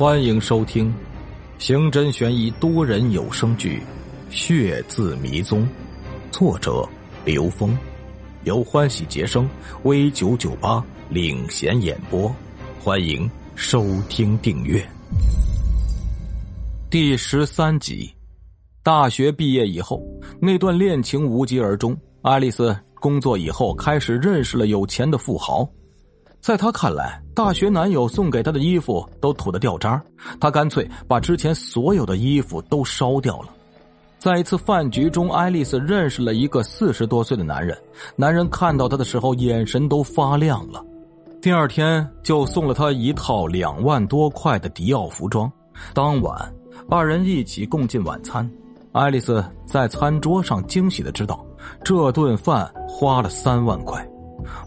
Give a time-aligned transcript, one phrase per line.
[0.00, 0.90] 欢迎收听
[1.58, 3.82] 刑侦悬疑多人有声剧
[4.34, 5.60] 《血字迷踪》，
[6.32, 6.88] 作者
[7.22, 7.76] 刘峰，
[8.44, 9.46] 由欢喜杰生
[9.82, 12.34] V 九九八领衔演播。
[12.82, 14.82] 欢迎收听订阅。
[16.88, 18.10] 第十三集，
[18.82, 20.02] 大学毕业以后，
[20.40, 21.94] 那段恋情无疾而终。
[22.22, 25.68] 爱丽丝工作以后，开始认识了有钱的富豪。
[26.40, 30.02] 在他看来，大学男友送给她的衣服都土的掉渣，
[30.40, 33.48] 她干脆把之前所有的衣服都烧掉了。
[34.18, 37.76] 在一次饭局中，爱丽丝认识了一个四十多岁的男人，
[38.16, 40.84] 男人看到她的时候眼神都发亮了。
[41.42, 45.50] 第二天就送了她一套两万多块的迪奥服装。
[45.94, 46.54] 当晚，
[46.88, 48.50] 二人一起共进晚餐。
[48.92, 51.44] 爱丽丝在餐桌上惊喜的知道，
[51.84, 54.09] 这顿饭花了三万块。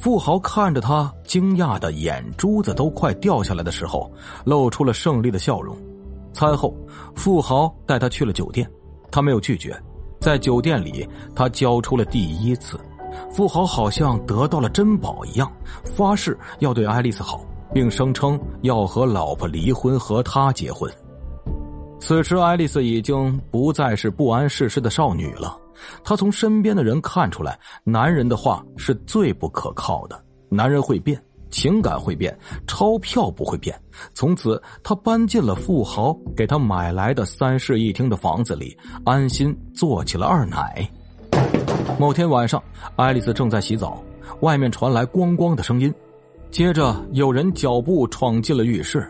[0.00, 4.10] 富豪看着他，惊讶的眼珠子都快掉下来的时候，
[4.44, 5.76] 露出了胜利的笑容。
[6.32, 6.74] 餐后，
[7.14, 8.70] 富豪带他去了酒店，
[9.10, 9.76] 他没有拒绝。
[10.20, 12.78] 在酒店里，他交出了第一次。
[13.30, 15.50] 富豪好像得到了珍宝一样，
[15.84, 17.40] 发誓要对爱丽丝好，
[17.72, 20.90] 并声称要和老婆离婚，和他结婚。
[22.00, 25.58] 此时，爱丽丝已经不再是不谙世事的少女了。
[26.04, 30.20] 他从身边的人看出来，男人的话是最不可靠的。
[30.48, 33.78] 男人会变，情感会变，钞票不会变。
[34.14, 40.88] 从此，他搬进了富豪给他买来的三室一厅的房子里，安心做起了二奶。
[41.98, 42.62] 某天晚上，
[42.96, 44.02] 爱丽丝正在洗澡，
[44.40, 45.92] 外面传来咣咣的声音，
[46.50, 49.06] 接着有人脚步闯进了浴室。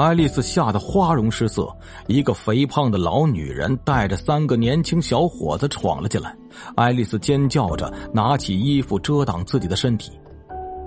[0.00, 1.68] 爱丽丝吓得花容失色，
[2.06, 6.34] 一个肥胖的老女人带着三个年轻小伙子闯了进来。
[6.74, 10.10] 爱丽丝尖叫着拿起衣服遮挡自己的身体。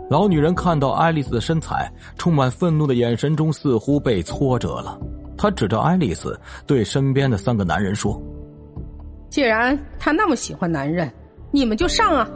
[0.09, 4.99] 老女人看到爱丽丝的身材，充满愤怒的眼神中似乎被挫折了。
[5.37, 8.21] 她指着爱丽丝对身边的三个男人说
[9.29, 11.11] ：“既然她那么喜欢男人，
[11.51, 12.27] 你们就上啊！”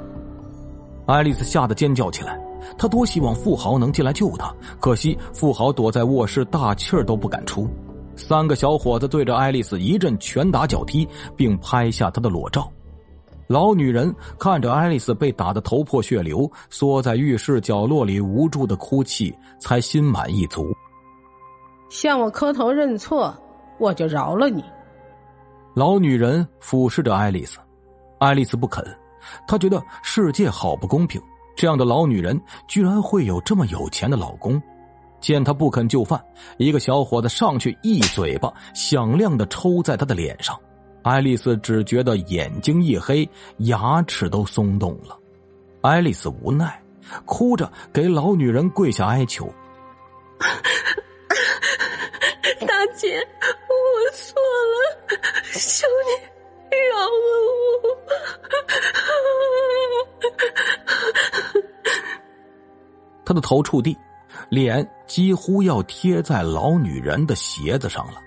[1.07, 2.39] 爱丽丝吓得尖叫起来。
[2.77, 7.67] 他多希望富豪能进来救他，可惜富豪躲在卧室，大气儿都不敢出。
[8.15, 12.69] 三个小伙子对着爱丽丝一阵拳打脚踢，并拍下她的裸照。
[13.47, 20.75] 老女人看着爱丽丝被打得头破血流，缩在浴室角落里无助的哭泣，才心满意足。
[21.89, 23.33] 向我磕头认错，
[23.77, 24.61] 我就饶了你。
[25.75, 27.59] 老女人俯视着爱丽丝，
[28.19, 28.83] 爱丽丝不肯，
[29.47, 31.21] 她觉得世界好不公平。
[31.57, 34.61] 这样的老女人居然会有这么有钱的老公，
[35.19, 36.23] 见她不肯就范，
[36.57, 40.55] 一个小伙子上去一嘴巴响亮的抽在她的脸上，
[41.01, 45.17] 爱丽丝只觉得眼睛一黑，牙齿都松动了。
[45.81, 46.79] 爱丽丝无奈，
[47.25, 49.51] 哭着给老女人跪下哀求
[63.27, 63.97] ：“他的头触地，
[64.47, 68.21] 脸几乎要贴在老女人的鞋子上了。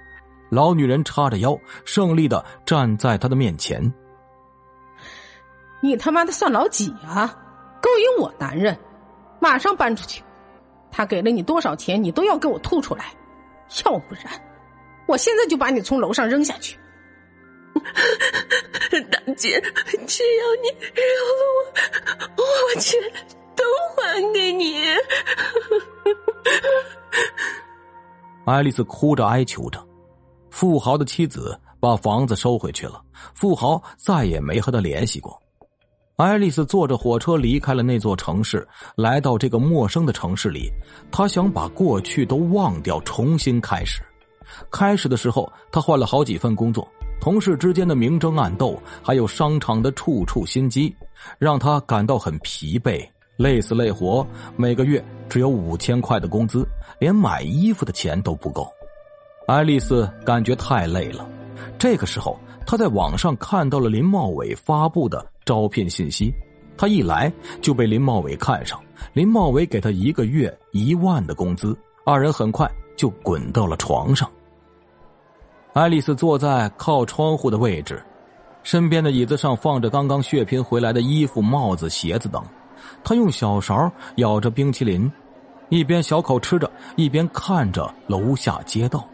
[0.51, 3.81] 老女人叉着腰，胜利的站在他的面前。
[5.81, 7.35] 你他妈的算老几啊？
[7.81, 8.79] 勾引我男人，
[9.41, 10.23] 马上搬出去！
[10.91, 13.15] 他给了你多少钱，你都要给我吐出来，
[13.87, 14.25] 要不然，
[15.07, 16.79] 我现在就把你从楼上扔下去。
[19.11, 19.59] 大姐，
[20.07, 21.01] 只要你饶
[21.41, 22.99] 了我，我去。
[23.97, 24.85] 还给你！
[28.47, 29.87] 爱丽丝哭着哀求着，
[30.51, 33.01] 富豪的妻子把房子收回去了，
[33.35, 35.41] 富豪再也没和她联系过。
[36.17, 38.67] 爱丽丝坐着火车离开了那座城市，
[38.97, 40.71] 来到这个陌生的城市里，
[41.11, 44.03] 她想把过去都忘掉，重新开始。
[44.71, 46.87] 开始的时候，她换了好几份工作，
[47.21, 50.95] 同事之间的明争暗斗，还有商场的处处心机，
[51.39, 53.09] 让她感到很疲惫。
[53.41, 58.71] 累死累活，每个月只有五千块的工资，连买衣服的钱都不够。
[59.47, 61.27] 爱丽丝感觉太累了。
[61.79, 66.31] 这个时候，她在网上看到了林茂伟发布的招聘信息，
[66.77, 67.33] 她一来
[67.63, 68.79] 就被林茂伟看上。
[69.15, 74.31] 林茂伟给她一个月一万的工资，二人很快就滚到了床上。
[75.73, 78.03] 爱丽丝坐在靠窗户的位置，
[78.63, 82.45] 身边的椅子上放着刚刚血拼回来的衣服、帽子、鞋子等。
[83.03, 85.11] 他用小勺舀着冰淇淋，
[85.69, 89.05] 一边小口吃着，一边看着楼下街道。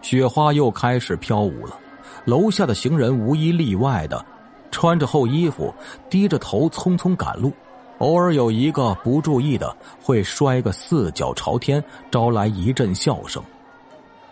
[0.00, 1.78] 雪花又开始飘舞了，
[2.24, 4.24] 楼下的行人无一例外的
[4.70, 5.72] 穿着厚衣服，
[6.10, 7.52] 低着头匆匆赶路。
[7.98, 13.40] 偶尔有一个不注意的，会摔个四脚朝天，招来一阵笑声。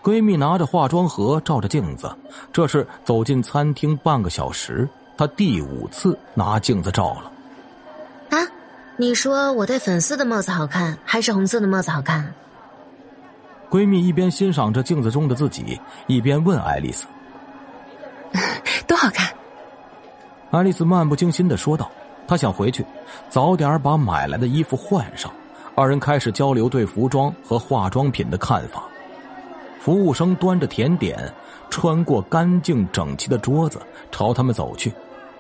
[0.02, 2.10] 闺蜜拿着化妆盒照着镜子，
[2.52, 7.30] 这是走进餐厅半个小时，她第五次拿镜子照了。
[9.00, 12.34] 啊，你说我戴粉色的帽子好看，还是红色的帽子好看？
[13.70, 17.06] 闺蜜一边欣赏着镜子中的自己，一边问爱丽丝
[18.86, 19.26] ：“多好看。”
[20.52, 21.90] 爱丽丝漫不经心的说道
[22.28, 22.84] ：“她想回去，
[23.30, 25.32] 早点把买来的衣服换上。”
[25.74, 28.82] 二人开始交流对服装和化妆品的看法。
[29.80, 31.32] 服务生端着甜点，
[31.70, 33.80] 穿过干净整齐的桌子，
[34.10, 34.92] 朝他们走去。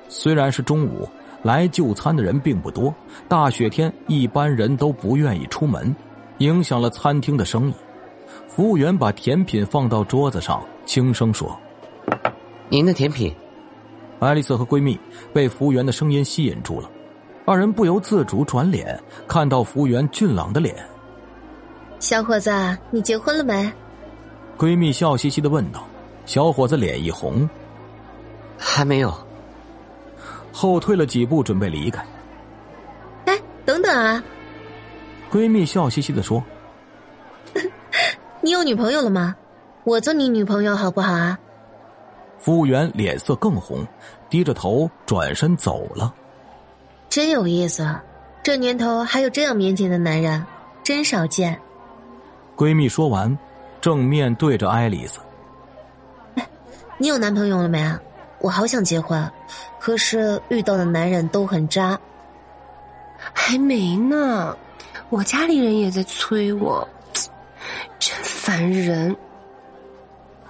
[0.08, 1.06] 虽然是中午，
[1.42, 2.94] 来就餐的人并不多。
[3.28, 5.94] 大雪天，一般人都不愿意出门，
[6.38, 7.74] 影响了餐厅的生意。
[8.46, 11.58] 服务员把甜品放到桌子上，轻声说
[12.68, 13.34] ：“您的甜品。”
[14.20, 14.98] 爱丽丝和闺蜜
[15.32, 16.90] 被服务员的声音吸引住了，
[17.46, 20.76] 二人不由自主转脸，看到服务员俊朗的脸。
[22.00, 22.50] 小伙子，
[22.90, 23.72] 你结婚了没？
[24.58, 25.82] 闺蜜笑嘻嘻的问道，
[26.26, 27.48] 小伙子脸一红，
[28.58, 29.12] 还没有。
[30.52, 32.04] 后退了几步，准备离开。
[33.26, 34.22] 哎，等等啊！
[35.30, 36.42] 闺蜜笑嘻嘻的说
[38.42, 39.34] ：“你有女朋友了吗？
[39.84, 41.38] 我做你女朋友好不好啊？”
[42.38, 43.86] 服务员脸色更红，
[44.28, 46.12] 低着头转身走了。
[47.08, 47.88] 真有意思，
[48.42, 50.44] 这年头还有这样腼腆的男人，
[50.82, 51.60] 真少见。
[52.56, 53.36] 闺蜜说完。
[53.80, 55.20] 正面对着爱丽丝，
[56.98, 57.98] 你有男朋友了没啊？
[58.40, 59.30] 我好想结婚，
[59.78, 61.98] 可是遇到的男人都很渣。
[63.34, 64.56] 还没呢，
[65.10, 66.88] 我家里人也在催我，
[67.98, 69.14] 真烦人。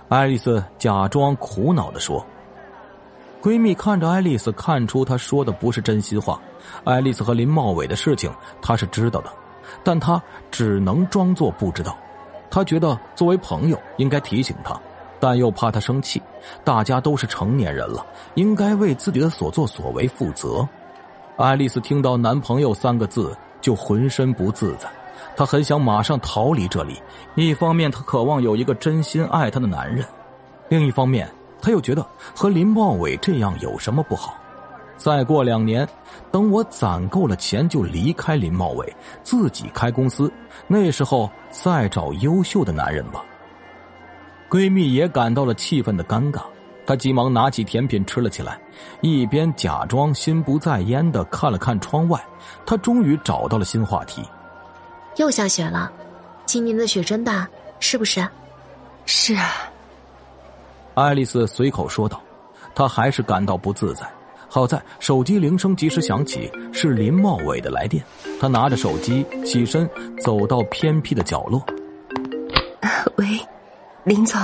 [0.09, 2.25] 爱丽丝假装苦恼的说。
[3.43, 6.41] 闺蜜看着爱丽丝，看出她说的不是真心话。
[6.85, 9.33] 爱丽丝和林茂伟的事情，她是知道的，
[9.83, 11.97] 但她只能装作不知道。
[12.51, 14.79] 她觉得作为朋友应该提醒她，
[15.19, 16.23] 但又怕她生气。
[16.65, 18.05] 大家都是成年人了，
[18.35, 20.67] 应该为自己的所作所为负责。
[21.37, 24.89] 爱丽丝听到“男朋友”三个字就浑身不自在，
[25.37, 27.01] 她很想马上逃离这里。
[27.35, 30.05] 一方面，她渴望有一个真心爱她的男人；
[30.69, 31.31] 另一方面，
[31.63, 34.35] 她又觉得和林茂伟这样有什么不好。
[34.99, 35.89] 再过两年，
[36.31, 40.31] 等我攒够了钱，就离开林茂伟，自己开公司。
[40.67, 43.25] 那时候再找优秀的男人吧。
[44.51, 46.43] 闺蜜也感到了气氛的尴尬，
[46.85, 48.61] 她急忙拿起甜品吃了起来，
[49.01, 52.21] 一边假装心不在焉的看了看窗外。
[52.67, 54.23] 她终于找到了新话题：
[55.17, 55.93] 又下雪了，
[56.47, 57.49] 今年的雪真大，
[57.79, 58.27] 是不是？
[59.07, 59.49] 是啊。
[60.95, 62.21] 爱丽丝随口说道，
[62.75, 64.05] 她还是感到不自在。
[64.49, 68.05] 好在手机铃声及时响起，是林茂伟的来电。
[68.41, 69.89] 他拿着手机起身
[70.25, 71.65] 走到偏僻的角落。
[74.11, 74.41] 喂，林总。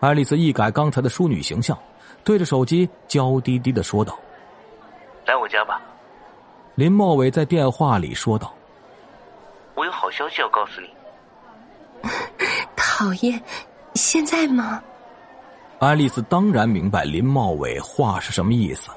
[0.00, 1.78] 爱丽丝一改刚才的淑女形象，
[2.22, 4.18] 对着手机娇滴滴的说道
[5.24, 5.80] ：“来我家吧。”
[6.76, 8.52] 林茂伟在电话里说道
[9.74, 10.90] ：“我有好消息要告诉你。
[12.76, 13.42] ”讨厌，
[13.94, 14.82] 现在吗？
[15.78, 18.90] 爱丽丝当然明白林茂伟话是什么意思，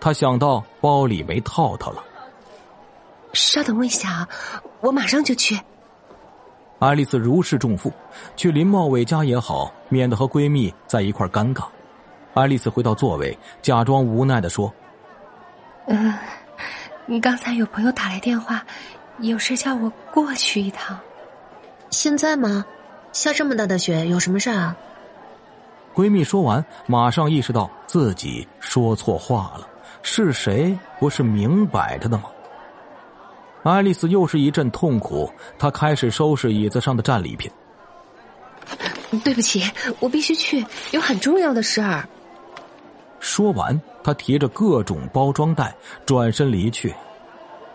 [0.00, 2.02] 她想到包里没套套了。
[3.34, 4.28] 稍等我一下啊，
[4.80, 5.60] 我马上就去。
[6.78, 7.92] 爱丽丝如释重负，
[8.36, 11.64] 去林茂伟家也好，免得和闺蜜在一块尴尬。
[12.34, 14.72] 爱丽丝回到座位，假装无奈的说
[15.86, 16.12] ：“嗯，
[17.06, 18.64] 你刚才有朋友打来电话，
[19.18, 20.98] 有事叫我过去一趟。
[21.90, 22.64] 现在吗？
[23.12, 24.76] 下这么大的雪，有什么事啊？”
[25.94, 29.68] 闺蜜说完，马上意识到自己说错话了。
[30.02, 32.24] 是谁不是明摆着的吗？
[33.72, 37.50] 爱丽丝又是一阵痛苦，她开始收拾椅子上的战利品。
[39.24, 39.62] 对不起，
[40.00, 42.06] 我必须去，有很重要的事儿。
[43.20, 46.94] 说完，她提着各种包装袋转身离去。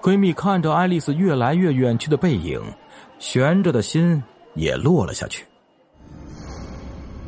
[0.02, 2.62] 闺蜜看着爱丽丝越来越远去的背影，
[3.18, 4.22] 悬着的心
[4.54, 5.44] 也落了下去。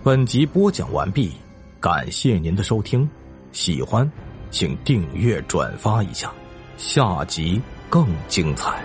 [0.03, 1.33] 本集播讲完毕，
[1.79, 3.09] 感谢您的收听，
[3.51, 4.09] 喜欢
[4.49, 6.31] 请订阅转发一下，
[6.77, 7.61] 下集
[7.91, 8.81] 更精彩。